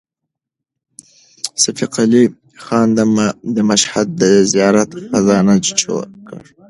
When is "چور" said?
5.79-6.05